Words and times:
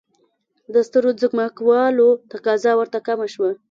د 0.73 0.75
سترو 0.87 1.11
ځمکوالو 1.21 2.09
تقاضا 2.31 2.71
ورته 2.79 2.99
کمه 3.07 3.27
شوه. 3.33 3.49